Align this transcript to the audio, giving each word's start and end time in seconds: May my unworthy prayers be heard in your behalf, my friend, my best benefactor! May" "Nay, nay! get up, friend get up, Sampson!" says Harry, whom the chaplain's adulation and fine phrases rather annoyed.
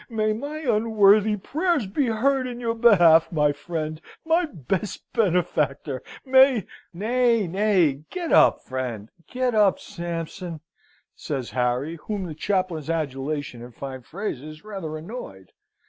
May 0.09 0.33
my 0.33 0.61
unworthy 0.61 1.37
prayers 1.37 1.85
be 1.85 2.07
heard 2.07 2.47
in 2.47 2.59
your 2.59 2.73
behalf, 2.73 3.31
my 3.31 3.51
friend, 3.51 4.01
my 4.25 4.45
best 4.45 5.03
benefactor! 5.13 6.01
May" 6.25 6.65
"Nay, 6.91 7.45
nay! 7.45 8.05
get 8.09 8.31
up, 8.33 8.61
friend 8.63 9.09
get 9.27 9.53
up, 9.53 9.77
Sampson!" 9.77 10.61
says 11.15 11.51
Harry, 11.51 11.97
whom 12.07 12.25
the 12.25 12.33
chaplain's 12.33 12.89
adulation 12.89 13.61
and 13.61 13.75
fine 13.75 14.01
phrases 14.01 14.63
rather 14.63 14.97
annoyed. 14.97 15.51